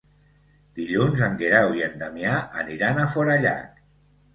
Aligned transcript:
Dilluns 0.79 1.21
en 1.29 1.37
Guerau 1.43 1.77
i 1.83 1.85
en 1.91 1.95
Damià 2.03 2.35
aniran 2.67 3.07
a 3.07 3.09
Forallac. 3.17 3.75